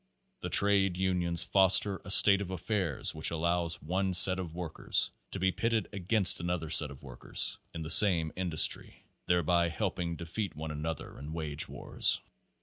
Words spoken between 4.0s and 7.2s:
set of work ers to be pitted against another set of